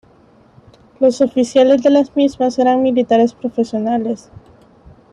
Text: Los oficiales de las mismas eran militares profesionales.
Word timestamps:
Los 0.99 1.21
oficiales 1.21 1.83
de 1.83 1.91
las 1.91 2.15
mismas 2.15 2.57
eran 2.57 2.81
militares 2.81 3.35
profesionales. 3.35 4.31